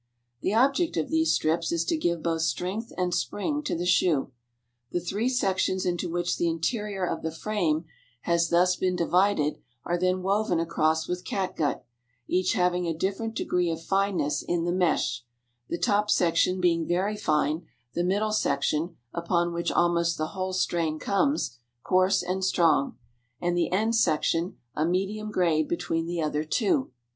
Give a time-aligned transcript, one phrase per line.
[0.41, 4.31] The object of these strips is to give both strength and spring to the shoe.
[4.89, 7.85] The three sections into which the interior of the frame
[8.21, 11.85] has thus been divided are then woven across with catgut,
[12.27, 15.23] each having a different degree of fineness in the mesh,
[15.69, 20.97] the top section being very fine, the middle section, upon which almost the whole strain
[20.97, 22.97] comes, coarse and strong,
[23.39, 26.89] and the end section a medium grade between the other two.